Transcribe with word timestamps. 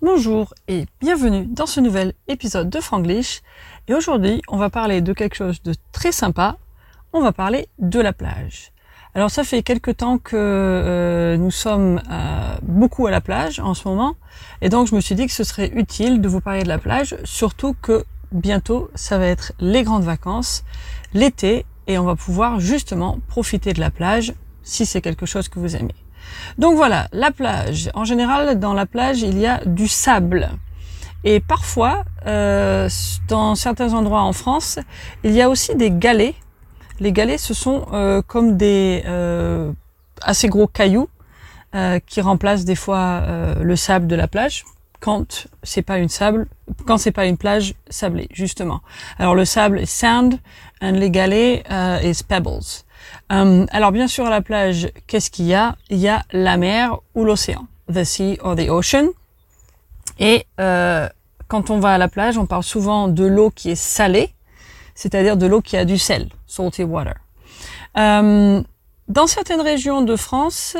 Bonjour 0.00 0.54
et 0.68 0.86
bienvenue 1.00 1.44
dans 1.46 1.66
ce 1.66 1.80
nouvel 1.80 2.12
épisode 2.28 2.70
de 2.70 2.78
Franglish. 2.78 3.42
Et 3.88 3.94
aujourd'hui, 3.94 4.40
on 4.46 4.56
va 4.56 4.70
parler 4.70 5.00
de 5.00 5.12
quelque 5.12 5.34
chose 5.34 5.60
de 5.64 5.74
très 5.90 6.12
sympa. 6.12 6.56
On 7.12 7.20
va 7.20 7.32
parler 7.32 7.66
de 7.80 7.98
la 7.98 8.12
plage. 8.12 8.70
Alors 9.16 9.32
ça 9.32 9.42
fait 9.42 9.64
quelque 9.64 9.90
temps 9.90 10.18
que 10.18 10.36
euh, 10.36 11.36
nous 11.36 11.50
sommes 11.50 12.00
euh, 12.12 12.56
beaucoup 12.62 13.08
à 13.08 13.10
la 13.10 13.20
plage 13.20 13.58
en 13.58 13.74
ce 13.74 13.88
moment. 13.88 14.14
Et 14.62 14.68
donc 14.68 14.86
je 14.86 14.94
me 14.94 15.00
suis 15.00 15.16
dit 15.16 15.26
que 15.26 15.32
ce 15.32 15.42
serait 15.42 15.72
utile 15.74 16.20
de 16.20 16.28
vous 16.28 16.40
parler 16.40 16.62
de 16.62 16.68
la 16.68 16.78
plage, 16.78 17.16
surtout 17.24 17.74
que 17.82 18.04
bientôt 18.30 18.92
ça 18.94 19.18
va 19.18 19.26
être 19.26 19.52
les 19.58 19.82
grandes 19.82 20.04
vacances, 20.04 20.62
l'été, 21.12 21.66
et 21.88 21.98
on 21.98 22.04
va 22.04 22.14
pouvoir 22.14 22.60
justement 22.60 23.18
profiter 23.26 23.72
de 23.72 23.80
la 23.80 23.90
plage 23.90 24.32
si 24.62 24.86
c'est 24.86 25.00
quelque 25.00 25.26
chose 25.26 25.48
que 25.48 25.58
vous 25.58 25.74
aimez. 25.74 25.96
Donc 26.58 26.76
voilà, 26.76 27.08
la 27.12 27.30
plage. 27.30 27.90
En 27.94 28.04
général, 28.04 28.58
dans 28.58 28.74
la 28.74 28.86
plage, 28.86 29.22
il 29.22 29.38
y 29.38 29.46
a 29.46 29.60
du 29.64 29.88
sable. 29.88 30.50
Et 31.24 31.40
parfois, 31.40 32.04
euh, 32.26 32.88
dans 33.28 33.54
certains 33.54 33.92
endroits 33.92 34.22
en 34.22 34.32
France, 34.32 34.78
il 35.24 35.32
y 35.32 35.42
a 35.42 35.48
aussi 35.48 35.74
des 35.74 35.90
galets. 35.90 36.34
Les 37.00 37.12
galets, 37.12 37.38
ce 37.38 37.54
sont 37.54 37.86
euh, 37.92 38.22
comme 38.26 38.56
des 38.56 39.02
euh, 39.06 39.72
assez 40.22 40.48
gros 40.48 40.66
cailloux 40.66 41.08
qui 42.06 42.22
remplacent 42.22 42.64
des 42.64 42.74
fois 42.74 43.22
le 43.60 43.76
sable 43.76 44.06
de 44.06 44.16
la 44.16 44.26
plage 44.26 44.64
quand 45.00 45.46
c'est 45.62 45.82
pas 45.82 45.98
une 45.98 46.08
pas 47.14 47.26
une 47.26 47.36
plage 47.36 47.74
sablée, 47.90 48.26
justement. 48.32 48.80
Alors 49.18 49.34
le 49.34 49.44
sable 49.44 49.78
est 49.78 49.86
sand, 49.86 50.38
et 50.80 50.92
les 50.92 51.10
galets 51.10 51.62
est 51.68 52.26
pebbles. 52.26 52.87
Euh, 53.30 53.66
alors 53.70 53.92
bien 53.92 54.08
sûr 54.08 54.26
à 54.26 54.30
la 54.30 54.40
plage, 54.40 54.90
qu'est-ce 55.06 55.30
qu'il 55.30 55.46
y 55.46 55.54
a? 55.54 55.76
Il 55.90 55.98
y 55.98 56.08
a 56.08 56.22
la 56.32 56.56
mer 56.56 56.98
ou 57.14 57.24
l'océan, 57.24 57.66
the 57.92 58.04
sea 58.04 58.38
or 58.42 58.56
the 58.56 58.68
ocean. 58.68 59.08
Et 60.18 60.46
euh, 60.60 61.08
quand 61.46 61.70
on 61.70 61.78
va 61.78 61.94
à 61.94 61.98
la 61.98 62.08
plage, 62.08 62.38
on 62.38 62.46
parle 62.46 62.62
souvent 62.62 63.08
de 63.08 63.24
l'eau 63.24 63.50
qui 63.50 63.70
est 63.70 63.80
salée, 63.80 64.34
c'est-à-dire 64.94 65.36
de 65.36 65.46
l'eau 65.46 65.60
qui 65.60 65.76
a 65.76 65.84
du 65.84 65.98
sel, 65.98 66.28
salty 66.46 66.84
water. 66.84 67.14
Euh, 67.96 68.62
dans 69.08 69.26
certaines 69.26 69.62
régions 69.62 70.02
de 70.02 70.16
France, 70.16 70.76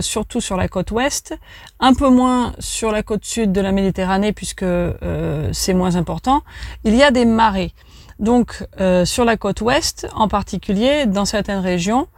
surtout 0.00 0.42
sur 0.42 0.58
la 0.58 0.68
côte 0.68 0.90
ouest, 0.90 1.34
un 1.80 1.94
peu 1.94 2.10
moins 2.10 2.52
sur 2.58 2.92
la 2.92 3.02
côte 3.02 3.24
sud 3.24 3.50
de 3.50 3.62
la 3.62 3.72
Méditerranée 3.72 4.34
puisque 4.34 4.62
euh, 4.62 5.48
c'est 5.52 5.72
moins 5.72 5.96
important, 5.96 6.42
il 6.84 6.94
y 6.94 7.02
a 7.02 7.10
des 7.10 7.24
marées. 7.24 7.72
Donc 8.18 8.66
euh, 8.80 9.04
sur 9.04 9.24
la 9.24 9.36
côte 9.36 9.60
ouest 9.60 10.06
en 10.14 10.28
particulier, 10.28 11.06
dans 11.06 11.24
certaines 11.24 11.60
régions, 11.60 12.08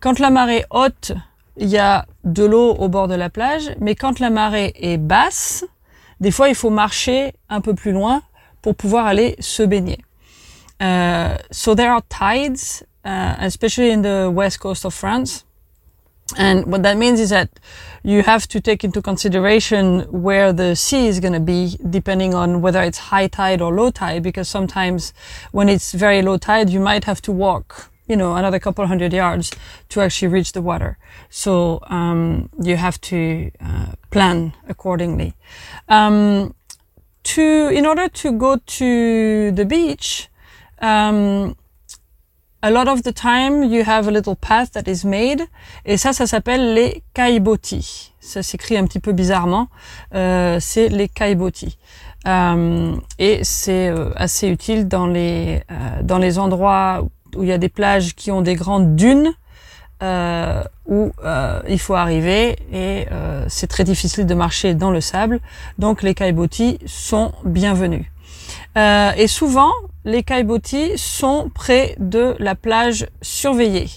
quand 0.00 0.18
la 0.18 0.30
marée 0.30 0.64
haute, 0.70 1.12
il 1.56 1.68
y 1.68 1.78
a 1.78 2.06
de 2.24 2.44
l'eau 2.44 2.74
au 2.74 2.88
bord 2.88 3.08
de 3.08 3.14
la 3.14 3.30
plage, 3.30 3.70
mais 3.80 3.94
quand 3.94 4.20
la 4.20 4.30
marée 4.30 4.72
est 4.76 4.98
basse, 4.98 5.64
des 6.20 6.30
fois 6.30 6.48
il 6.48 6.54
faut 6.54 6.70
marcher 6.70 7.34
un 7.48 7.60
peu 7.60 7.74
plus 7.74 7.92
loin 7.92 8.22
pour 8.62 8.76
pouvoir 8.76 9.06
aller 9.06 9.36
se 9.40 9.62
baigner. 9.62 9.98
Uh, 10.80 11.34
so 11.50 11.74
there 11.74 11.90
are 11.90 12.02
tides, 12.08 12.84
uh, 13.04 13.34
especially 13.40 13.90
in 13.90 14.02
the 14.02 14.30
west 14.30 14.58
coast 14.60 14.84
of 14.84 14.94
France. 14.94 15.44
And 16.36 16.66
what 16.66 16.82
that 16.82 16.96
means 16.96 17.20
is 17.20 17.30
that 17.30 17.48
you 18.02 18.22
have 18.22 18.46
to 18.48 18.60
take 18.60 18.84
into 18.84 19.00
consideration 19.00 20.00
where 20.10 20.52
the 20.52 20.76
sea 20.76 21.06
is 21.06 21.20
going 21.20 21.32
to 21.32 21.40
be 21.40 21.78
depending 21.88 22.34
on 22.34 22.60
whether 22.60 22.82
it's 22.82 22.98
high 22.98 23.28
tide 23.28 23.62
or 23.62 23.74
low 23.74 23.90
tide 23.90 24.22
because 24.22 24.48
sometimes 24.48 25.14
when 25.52 25.68
it's 25.68 25.92
very 25.92 26.20
low 26.20 26.36
tide 26.36 26.68
you 26.68 26.80
might 26.80 27.04
have 27.04 27.22
to 27.22 27.32
walk 27.32 27.90
you 28.08 28.16
know 28.16 28.34
another 28.36 28.58
couple 28.58 28.86
hundred 28.86 29.12
yards 29.12 29.52
to 29.90 30.00
actually 30.00 30.28
reach 30.28 30.52
the 30.52 30.62
water. 30.62 30.98
So 31.28 31.80
um, 31.88 32.48
you 32.60 32.76
have 32.76 33.00
to 33.02 33.50
uh, 33.60 33.92
plan 34.10 34.54
accordingly. 34.66 35.34
Um, 35.88 36.54
to 37.24 37.68
in 37.68 37.84
order 37.84 38.08
to 38.08 38.32
go 38.32 38.56
to 38.56 39.52
the 39.52 39.64
beach 39.64 40.28
um, 40.80 41.56
a 42.62 42.70
lot 42.70 42.88
of 42.88 43.02
the 43.02 43.12
time 43.12 43.62
you 43.62 43.84
have 43.84 44.08
a 44.08 44.10
little 44.10 44.34
path 44.34 44.72
that 44.72 44.90
is 44.90 45.06
made 45.06 45.42
et 45.84 45.96
ça 45.96 46.12
ça 46.12 46.26
s'appelle 46.26 46.74
les 46.74 47.02
kaiboti. 47.14 48.12
Ça 48.20 48.42
s'écrit 48.42 48.76
un 48.76 48.84
petit 48.84 49.00
peu 49.00 49.12
bizarrement 49.12 49.68
euh, 50.14 50.58
c'est 50.60 50.88
les 50.88 51.08
kaiboti. 51.08 51.78
Euh, 52.26 52.96
et 53.18 53.44
c'est 53.44 53.88
euh, 53.88 54.10
assez 54.16 54.48
utile 54.48 54.88
dans 54.88 55.06
les 55.06 55.62
euh, 55.70 56.02
dans 56.02 56.18
les 56.18 56.38
endroits 56.38 57.06
où 57.36 57.42
il 57.42 57.48
y 57.48 57.52
a 57.52 57.58
des 57.58 57.68
plages 57.68 58.14
qui 58.14 58.32
ont 58.32 58.42
des 58.42 58.56
grandes 58.56 58.96
dunes 58.96 59.32
euh, 60.02 60.62
où 60.86 61.12
il 61.68 61.78
faut 61.78 61.94
arriver 61.94 62.56
et 62.72 63.06
c'est 63.48 63.66
très 63.66 63.84
difficile 63.84 64.26
de 64.26 64.34
marcher 64.34 64.74
dans 64.74 64.90
le 64.90 65.00
sable. 65.00 65.40
Donc 65.78 66.02
les 66.02 66.14
kaiboti 66.14 66.78
sont 66.86 67.32
bienvenus 67.44 68.06
et 69.16 69.26
souvent 69.26 69.72
les 70.04 70.22
Kaiboti 70.22 70.96
sont 70.96 71.50
près 71.54 71.96
de 71.98 72.34
la 72.38 72.54
plage 72.54 73.06
surveillée. 73.20 73.88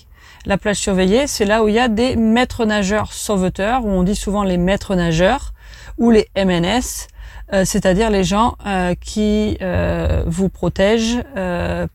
La 0.45 0.57
plage 0.57 0.77
surveillée, 0.77 1.27
c'est 1.27 1.45
là 1.45 1.63
où 1.63 1.67
il 1.67 1.75
y 1.75 1.79
a 1.79 1.87
des 1.87 2.15
maîtres 2.15 2.65
nageurs 2.65 3.13
sauveteurs, 3.13 3.85
où 3.85 3.89
on 3.89 4.03
dit 4.03 4.15
souvent 4.15 4.43
les 4.43 4.57
maîtres 4.57 4.95
nageurs, 4.95 5.53
ou 5.97 6.09
les 6.09 6.27
MNS, 6.35 7.07
euh, 7.53 7.63
c'est-à-dire 7.65 8.09
les 8.09 8.23
gens 8.23 8.55
euh, 8.65 8.95
qui 8.99 9.57
euh, 9.61 10.23
vous 10.25 10.49
protègent 10.49 11.23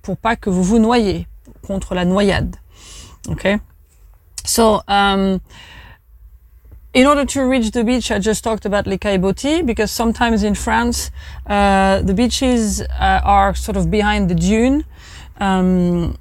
pour 0.02 0.16
pas 0.16 0.36
que 0.36 0.50
vous 0.50 0.62
vous 0.62 0.78
noyez, 0.78 1.26
contre 1.66 1.94
la 1.94 2.04
noyade. 2.04 2.56
Okay? 3.28 3.56
So, 4.44 4.80
um, 4.86 5.40
in 6.96 7.06
order 7.06 7.26
to 7.26 7.42
reach 7.42 7.72
the 7.72 7.84
beach, 7.84 8.10
I 8.10 8.18
just 8.18 8.42
talked 8.42 8.64
about 8.64 8.86
Les 8.86 8.96
Caillebotis 8.96 9.66
because 9.66 9.90
sometimes 9.90 10.42
in 10.42 10.54
France, 10.54 11.10
uh, 11.46 12.00
the 12.00 12.14
beaches 12.14 12.80
uh, 12.80 13.20
are 13.22 13.54
sort 13.54 13.76
of 13.76 13.90
behind 13.90 14.30
the 14.30 14.34
dune. 14.34 14.86
Um, 15.38 16.16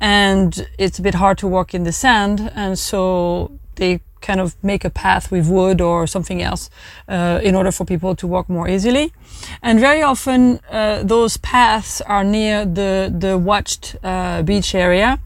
and 0.00 0.66
it's 0.78 0.98
a 0.98 1.02
bit 1.02 1.16
hard 1.16 1.36
to 1.38 1.46
walk 1.46 1.74
in 1.74 1.84
the 1.84 1.92
sand. 1.92 2.50
And 2.54 2.78
so 2.78 3.52
they 3.74 4.00
kind 4.22 4.40
of 4.40 4.56
make 4.64 4.82
a 4.86 4.88
path 4.88 5.30
with 5.30 5.46
wood 5.46 5.82
or 5.82 6.06
something 6.06 6.40
else 6.40 6.70
uh, 7.06 7.40
in 7.42 7.54
order 7.54 7.70
for 7.70 7.84
people 7.84 8.16
to 8.16 8.26
walk 8.26 8.48
more 8.48 8.66
easily. 8.66 9.12
And 9.60 9.78
very 9.78 10.02
often, 10.02 10.58
uh, 10.70 11.02
those 11.02 11.36
paths 11.36 12.00
are 12.00 12.24
near 12.24 12.64
the, 12.64 13.14
the 13.14 13.36
watched 13.36 13.96
uh, 14.02 14.42
beach 14.42 14.74
area 14.74 15.20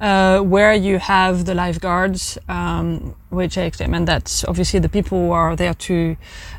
uh, 0.00 0.40
where 0.40 0.74
you 0.74 0.98
have 0.98 1.44
the 1.44 1.54
lifeguards, 1.54 2.38
um, 2.48 3.14
which 3.30 3.56
I 3.58 3.70
and 3.80 4.06
that's 4.06 4.44
obviously 4.46 4.80
the 4.80 4.88
people 4.88 5.18
who 5.18 5.32
are 5.32 5.56
there 5.56 5.74
to 5.74 6.16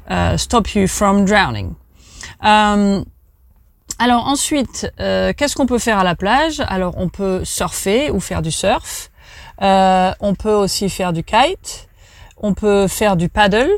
uh, 0.10 0.38
stop 0.38 0.76
you 0.76 0.88
from 0.88 1.26
drowning. 1.26 1.76
Um, 2.42 3.06
alors 4.00 4.28
ensuite, 4.28 4.92
euh, 5.00 5.34
qu'est-ce 5.34 5.56
qu'on 5.56 5.66
peut 5.66 5.80
faire 5.80 6.00
à 6.00 6.04
la 6.04 6.16
plage? 6.16 6.62
Alors 6.68 6.96
on 6.98 7.10
peut 7.10 7.44
surfer 7.44 8.12
ou 8.12 8.20
faire 8.20 8.42
du 8.42 8.52
surf. 8.52 9.10
Euh, 9.62 10.12
on 10.20 10.36
peut 10.36 10.54
aussi 10.54 10.90
faire 10.90 11.14
du 11.14 11.24
kite. 11.24 11.88
On 12.38 12.54
peut 12.54 12.88
faire 12.88 13.16
du 13.16 13.30
paddle. 13.30 13.70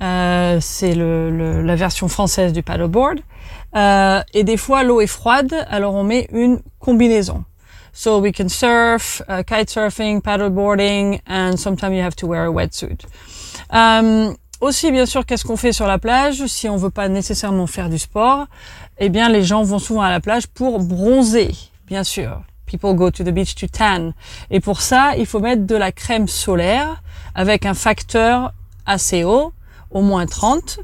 Euh, 0.00 0.58
c'est 0.60 0.94
le, 0.94 1.30
le, 1.30 1.62
la 1.62 1.74
version 1.74 2.06
française 2.06 2.52
du 2.52 2.62
paddleboard. 2.62 3.18
Euh, 3.74 4.22
et 4.32 4.44
des 4.44 4.56
fois 4.56 4.84
l'eau 4.84 5.00
est 5.00 5.08
froide, 5.08 5.66
alors 5.68 5.94
on 5.94 6.04
met 6.04 6.28
une 6.30 6.60
combinaison. 6.78 7.44
So 7.98 8.20
we 8.20 8.30
can 8.30 8.48
surf, 8.48 9.20
uh, 9.28 9.42
kite 9.42 9.66
surfing, 9.66 10.22
paddleboarding, 10.22 11.20
and 11.26 11.58
sometimes 11.58 11.96
you 11.96 12.02
have 12.02 12.14
to 12.14 12.28
wear 12.28 12.44
a 12.44 12.48
wetsuit. 12.48 13.04
Um, 13.70 14.36
aussi, 14.60 14.92
bien 14.92 15.04
sûr, 15.04 15.26
qu'est-ce 15.26 15.44
qu'on 15.44 15.56
fait 15.56 15.72
sur 15.72 15.88
la 15.88 15.98
plage 15.98 16.46
si 16.46 16.68
on 16.68 16.76
veut 16.76 16.90
pas 16.90 17.08
nécessairement 17.08 17.66
faire 17.66 17.88
du 17.88 17.98
sport? 17.98 18.46
Eh 18.98 19.08
bien, 19.08 19.28
les 19.28 19.42
gens 19.42 19.64
vont 19.64 19.80
souvent 19.80 20.02
à 20.02 20.10
la 20.10 20.20
plage 20.20 20.46
pour 20.46 20.78
bronzer, 20.78 21.50
bien 21.88 22.04
sûr. 22.04 22.42
People 22.66 22.94
go 22.94 23.10
to 23.10 23.24
the 23.24 23.30
beach 23.30 23.56
to 23.56 23.66
tan. 23.66 24.12
Et 24.48 24.60
pour 24.60 24.80
ça, 24.80 25.16
il 25.16 25.26
faut 25.26 25.40
mettre 25.40 25.66
de 25.66 25.74
la 25.74 25.90
crème 25.90 26.28
solaire 26.28 27.02
avec 27.34 27.66
un 27.66 27.74
facteur 27.74 28.52
assez 28.86 29.24
haut, 29.24 29.52
au 29.90 30.02
moins 30.02 30.26
30. 30.26 30.78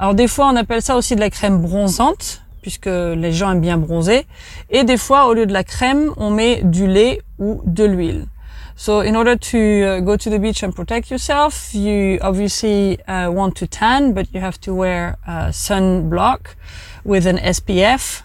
Alors 0.00 0.16
des 0.16 0.26
fois, 0.26 0.48
on 0.48 0.56
appelle 0.56 0.82
ça 0.82 0.96
aussi 0.96 1.14
de 1.14 1.20
la 1.20 1.30
crème 1.30 1.62
bronzante 1.62 2.42
puisque 2.66 2.86
les 2.86 3.30
gens 3.30 3.52
aiment 3.52 3.60
bien 3.60 3.78
bronzer. 3.78 4.26
Et 4.70 4.82
des 4.82 4.96
fois, 4.96 5.28
au 5.28 5.34
lieu 5.34 5.46
de 5.46 5.52
la 5.52 5.62
crème, 5.62 6.12
on 6.16 6.30
met 6.30 6.62
du 6.64 6.88
lait 6.88 7.22
ou 7.38 7.60
de 7.64 7.84
l'huile. 7.84 8.26
So 8.74 9.02
in 9.02 9.14
order 9.14 9.36
to 9.36 9.56
uh, 9.56 10.00
go 10.00 10.16
to 10.16 10.28
the 10.28 10.40
beach 10.40 10.64
and 10.64 10.72
protect 10.72 11.08
yourself, 11.08 11.72
you 11.72 12.18
obviously 12.20 12.98
uh, 13.06 13.30
want 13.30 13.54
to 13.58 13.68
tan, 13.68 14.14
but 14.14 14.26
you 14.34 14.40
have 14.40 14.60
to 14.62 14.74
wear 14.74 15.16
a 15.28 15.52
sunblock 15.52 16.56
with 17.04 17.24
an 17.24 17.38
SPF. 17.38 18.22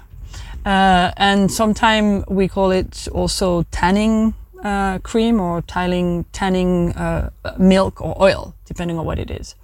Uh, 0.65 1.11
and 1.17 1.51
sometimes 1.51 2.25
we 2.27 2.47
call 2.47 2.71
it 2.71 3.07
also 3.13 3.61
tanning 3.69 4.33
uh, 4.63 4.99
cream 5.03 5.39
or 5.39 5.61
tiling, 5.61 6.23
tanning 6.31 6.91
uh, 6.95 7.29
milk 7.57 8.01
or 8.01 8.15
oil, 8.21 8.53
depending 8.67 8.97
on 8.97 9.05
what 9.05 9.17
it 9.17 9.29
is. 9.29 9.55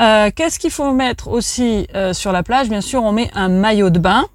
Euh, 0.00 0.30
Qu'est-ce 0.34 0.58
qu'il 0.58 0.70
faut 0.70 0.92
mettre 0.92 1.28
aussi 1.28 1.86
euh, 1.94 2.12
sur 2.12 2.32
la 2.32 2.42
plage? 2.42 2.68
Bien 2.68 2.80
sûr, 2.80 3.02
on 3.02 3.12
met 3.12 3.30
un 3.34 3.48
maillot 3.48 3.90
de 3.90 3.98
bain. 3.98 4.26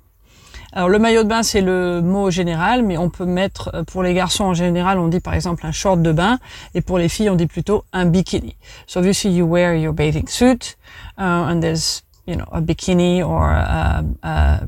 Alors 0.73 0.89
le 0.89 0.99
maillot 0.99 1.23
de 1.23 1.29
bain 1.29 1.43
c'est 1.43 1.61
le 1.61 2.01
mot 2.01 2.29
général, 2.29 2.83
mais 2.83 2.97
on 2.97 3.09
peut 3.09 3.25
mettre 3.25 3.71
euh, 3.73 3.83
pour 3.83 4.03
les 4.03 4.13
garçons 4.13 4.43
en 4.43 4.53
général 4.53 4.99
on 4.99 5.07
dit 5.07 5.21
par 5.21 5.33
exemple 5.33 5.65
un 5.65 5.71
short 5.71 6.01
de 6.01 6.11
bain 6.11 6.39
et 6.75 6.81
pour 6.81 6.99
les 6.99 7.09
filles 7.09 7.29
on 7.29 7.35
dit 7.35 7.47
plutôt 7.47 7.85
un 7.93 8.05
bikini. 8.05 8.55
So 8.85 8.99
obviously 8.99 9.31
you 9.31 9.45
wear 9.47 9.75
your 9.75 9.93
bathing 9.93 10.27
suit 10.27 10.77
uh, 11.17 11.49
and 11.49 11.61
there's 11.61 12.03
you 12.27 12.35
know 12.35 12.45
a 12.51 12.61
bikini 12.61 13.23
or 13.23 13.49
a, 13.49 14.03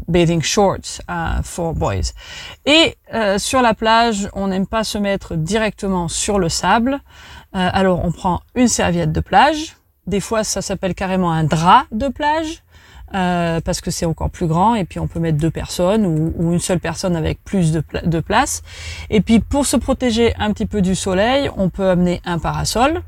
bathing 0.08 0.42
shorts 0.42 1.02
uh, 1.10 1.42
for 1.44 1.74
boys. 1.74 2.14
Et 2.66 2.96
euh, 3.14 3.38
sur 3.38 3.62
la 3.62 3.74
plage 3.74 4.30
on 4.34 4.48
n'aime 4.48 4.68
pas 4.68 4.84
se 4.84 4.98
mettre 4.98 5.36
directement 5.36 6.08
sur 6.08 6.40
le 6.40 6.50
sable. 6.50 6.94
Euh, 7.56 7.70
alors 7.74 8.04
on 8.04 8.12
prend 8.12 8.42
une 8.56 8.68
serviette 8.68 9.12
de 9.12 9.20
plage. 9.20 9.76
Des 10.08 10.20
fois 10.20 10.44
ça 10.44 10.62
s'appelle 10.62 10.96
carrément 10.96 11.32
un 11.32 11.44
drap 11.44 11.86
de 11.92 12.08
plage. 12.08 12.64
Euh, 13.16 13.60
parce 13.60 13.82
que 13.82 13.90
c'est 13.90 14.06
encore 14.06 14.30
plus 14.30 14.46
grand 14.46 14.76
et 14.76 14.86
puis 14.86 15.00
on 15.00 15.08
peut 15.08 15.20
mettre 15.20 15.40
deux 15.40 15.50
personnes 15.50 16.06
ou, 16.06 16.32
ou 16.38 16.54
une 16.54 16.60
seule 16.60 16.80
personne 16.80 17.16
avec 17.16 17.44
plus 17.44 17.72
de, 17.72 17.84
de, 18.04 18.20
place. 18.20 18.62
Et 19.10 19.22
puis 19.22 19.40
pour 19.40 19.66
se 19.66 19.78
protéger 19.78 20.36
un 20.38 20.54
petit 20.54 20.68
peu 20.68 20.84
du 20.84 20.94
soleil, 20.94 21.50
on 21.58 21.70
peut 21.70 21.90
amener 21.90 22.22
un 22.24 22.38
parasol 22.38 23.02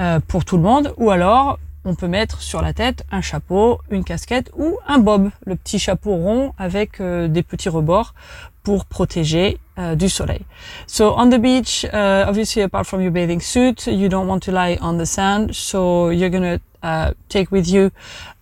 euh, 0.00 0.18
pour 0.26 0.44
tout 0.44 0.56
le 0.56 0.64
monde 0.64 0.94
ou 0.96 1.10
alors 1.10 1.60
on 1.84 1.94
peut 1.94 2.08
mettre 2.08 2.42
sur 2.42 2.62
la 2.62 2.72
tête 2.72 3.04
un 3.10 3.20
chapeau, 3.20 3.80
une 3.90 4.04
casquette 4.04 4.50
ou 4.56 4.78
un 4.86 4.98
bob, 4.98 5.30
le 5.44 5.56
petit 5.56 5.78
chapeau 5.78 6.14
rond 6.14 6.52
avec 6.58 7.00
euh, 7.00 7.28
des 7.28 7.42
petits 7.42 7.68
rebords 7.68 8.14
pour 8.62 8.84
protéger 8.84 9.58
uh, 9.78 9.96
du 9.96 10.08
soleil. 10.08 10.44
So 10.86 11.14
on 11.16 11.30
the 11.30 11.38
beach, 11.38 11.86
uh, 11.92 12.26
obviously 12.28 12.62
apart 12.62 12.86
from 12.86 13.00
your 13.00 13.10
bathing 13.10 13.40
suit, 13.40 13.86
you 13.86 14.08
don't 14.08 14.26
want 14.26 14.40
to 14.40 14.52
lie 14.52 14.76
on 14.80 14.98
the 14.98 15.06
sand, 15.06 15.54
so 15.54 16.10
you're 16.10 16.30
gonna 16.30 16.60
uh, 16.82 17.12
take 17.28 17.50
with 17.50 17.66
you 17.68 17.90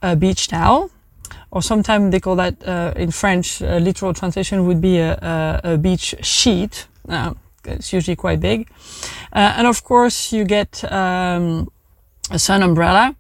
a 0.03 0.17
beach 0.17 0.49
towel, 0.49 0.91
or 1.51 1.63
sometimes 1.63 2.11
they 2.11 2.21
call 2.21 2.37
that 2.37 2.57
uh, 2.67 2.93
in 2.97 3.13
French, 3.13 3.61
a 3.61 3.79
literal 3.79 4.13
translation 4.13 4.67
would 4.67 4.81
be 4.81 4.99
a, 4.99 5.79
beach 5.81 6.15
sheet. 6.21 6.89
It's 7.65 7.93
usually 7.93 8.17
quite 8.17 8.41
big. 8.41 8.69
Uh, 9.33 9.55
and 9.57 9.67
of 9.67 9.85
course 9.85 10.33
you 10.33 10.45
get 10.45 10.83
um, 10.91 11.71
a 12.31 12.39
sun 12.39 12.63
umbrella, 12.63 13.15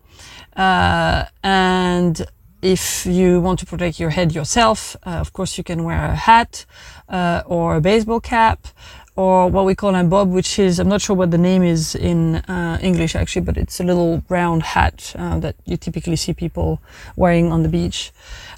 and 0.59 2.27
if 2.61 3.07
you 3.07 3.41
want 3.41 3.61
to 3.61 3.67
protect 3.67 4.01
your 4.01 4.11
head 4.11 4.35
yourself, 4.35 4.97
uh, 5.07 5.11
of 5.11 5.33
course 5.33 5.57
you 5.57 5.65
can 5.65 5.85
wear 5.85 6.05
a 6.05 6.17
hat 6.17 6.67
uh, 7.09 7.43
or 7.47 7.77
a 7.77 7.81
baseball 7.81 8.21
cap 8.21 8.67
or 9.15 9.49
what 9.49 9.65
we 9.65 9.75
call 9.75 9.95
a 9.95 10.05
bob, 10.05 10.31
which 10.31 10.59
is, 10.59 10.79
I'm 10.79 10.89
not 10.89 11.01
sure 11.01 11.17
what 11.17 11.31
the 11.31 11.39
name 11.39 11.63
is 11.63 11.95
in 11.95 12.37
uh, 12.37 12.79
English 12.83 13.15
actually, 13.17 13.43
but 13.43 13.57
it's 13.57 13.81
a 13.81 13.85
little 13.85 14.23
round 14.29 14.63
hat 14.63 15.15
uh, 15.19 15.39
that 15.41 15.57
you 15.65 15.77
typically 15.77 16.17
see 16.17 16.35
people 16.35 16.81
wearing 17.17 17.51
on 17.53 17.63
the 17.63 17.69
beach. 17.69 18.13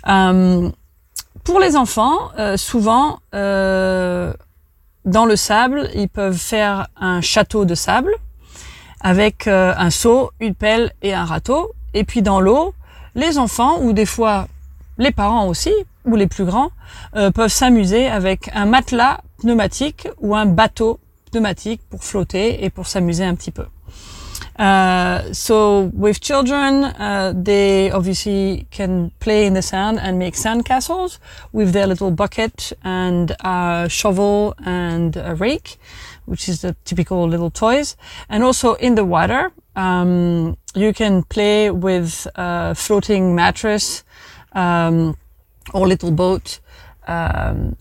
Um, 0.05 0.75
pour 1.45 1.61
les 1.61 1.77
enfants, 1.77 2.33
souvent, 2.59 3.21
dans 3.33 4.35
le 5.27 5.37
sable, 5.37 5.89
ils 5.95 6.09
peuvent 6.09 6.37
faire 6.37 6.89
un 6.97 7.23
château 7.23 7.65
de 7.65 7.75
sable 7.75 8.15
avec 9.01 9.47
un 9.47 9.91
seau, 9.91 10.33
une 10.41 10.55
pelle 10.55 10.93
et 11.01 11.15
un 11.15 11.25
râteau. 11.25 11.75
Et 11.95 12.05
puis 12.05 12.23
dans 12.23 12.41
l'eau, 12.41 12.75
les 13.15 13.39
enfants, 13.39 13.81
ou 13.83 13.93
des 13.93 14.07
fois 14.07 14.47
les 14.99 15.13
parents 15.13 15.47
aussi, 15.49 15.73
ou 16.05 16.17
les 16.17 16.27
plus 16.27 16.45
grands, 16.45 16.71
euh, 17.17 17.31
peuvent 17.31 17.53
s'amuser 17.53 18.07
avec 18.07 18.51
un 18.55 18.67
matelas 18.67 19.21
pneumatique 19.39 20.09
ou 20.21 20.37
un 20.37 20.47
bateau 20.47 21.01
pneumatique 21.31 21.81
pour 21.89 22.05
flotter 22.05 22.65
et 22.65 22.71
pour 22.71 22.87
s'amuser 22.87 23.25
un 23.25 23.35
petit 23.35 23.51
peu. 23.51 23.67
Uh, 24.59 25.33
so 25.33 25.91
with 25.95 26.21
children, 26.21 26.85
uh, 26.85 27.33
they 27.35 27.91
obviously 27.91 28.67
can 28.71 29.11
play 29.19 29.47
in 29.47 29.55
the 29.55 29.63
sand 29.63 29.99
and 29.99 30.19
make 30.19 30.35
sand 30.37 30.67
castles 30.67 31.19
with 31.53 31.73
their 31.73 31.87
little 31.87 32.11
bucket 32.11 32.73
and 32.85 33.35
a 33.43 33.87
shovel 33.89 34.55
and 34.67 35.17
a 35.17 35.35
rake, 35.35 35.79
which 36.27 36.47
is 36.47 36.61
the 36.61 36.77
typical 36.85 37.27
little 37.27 37.51
toys. 37.51 37.97
And 38.29 38.45
also 38.45 38.75
in 38.75 38.97
the 38.97 39.05
water, 39.05 39.51
um, 39.77 40.57
you 40.75 40.93
can 40.93 41.23
play 41.25 41.71
with 41.71 42.27
a 42.35 42.75
floating 42.75 43.35
mattress 43.35 44.05
um, 44.53 45.17
or 45.73 45.87
little 45.87 46.11
boat. 46.11 46.61
Um, 47.07 47.77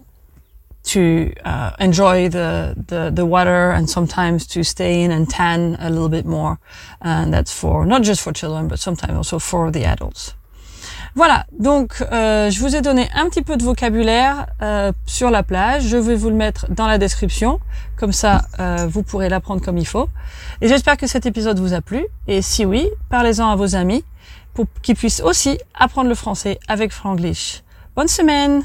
to 0.82 1.34
uh, 1.46 1.72
enjoy 1.80 2.30
the, 2.30 2.74
the, 2.88 3.12
the 3.14 3.26
water 3.26 3.70
and 3.70 3.88
sometimes 3.90 4.48
to 4.48 4.64
stay 4.64 5.04
in 5.04 5.12
and 5.12 5.30
tan 5.30 5.78
a 5.80 5.90
little 5.90 6.10
bit 6.10 6.26
more. 6.26 6.60
And 7.02 7.32
that's 7.34 7.54
for 7.54 7.86
not 7.86 8.02
just 8.02 8.22
for 8.22 8.34
children, 8.34 8.68
but 8.68 8.80
sometimes 8.80 9.16
also 9.16 9.38
for 9.38 9.72
the 9.72 9.86
adults. 9.86 10.34
Voilà, 11.16 11.46
donc 11.58 12.04
euh, 12.12 12.50
je 12.50 12.60
vous 12.60 12.76
ai 12.76 12.82
donné 12.82 13.10
un 13.16 13.30
petit 13.30 13.42
peu 13.42 13.58
de 13.58 13.64
vocabulaire 13.64 14.46
euh, 14.62 14.92
sur 15.06 15.30
la 15.32 15.44
plage. 15.44 15.88
Je 15.88 15.98
vais 15.98 16.16
vous 16.16 16.30
le 16.30 16.36
mettre 16.36 16.72
dans 16.72 16.88
la 16.88 16.98
description, 16.98 17.60
comme 17.98 18.12
ça 18.12 18.44
euh, 18.60 18.88
vous 18.90 19.04
pourrez 19.04 19.30
l'apprendre 19.30 19.62
comme 19.62 19.78
il 19.78 19.88
faut. 19.88 20.08
Et 20.62 20.68
j'espère 20.68 20.98
que 20.98 21.08
cet 21.08 21.26
épisode 21.26 21.60
vous 21.60 21.74
a 21.74 21.82
plu. 21.82 22.06
Et 22.28 22.42
si 22.42 22.66
oui, 22.66 22.88
parlez-en 23.10 23.50
à 23.50 23.56
vos 23.56 23.76
amis 23.76 24.04
pour 24.54 24.66
qu'ils 24.82 24.96
puissent 24.96 25.22
aussi 25.22 25.58
apprendre 25.74 26.10
le 26.10 26.16
français 26.16 26.60
avec 26.68 26.92
Franglish. 26.92 27.64
Bonne 27.96 28.08
semaine 28.08 28.64